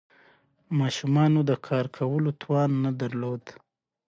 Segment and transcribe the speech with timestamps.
[0.79, 3.43] ماشومانو د کار کولو توان نه درلود.